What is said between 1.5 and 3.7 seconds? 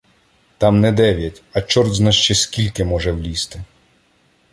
а чорт-зна ще скільки може влізти.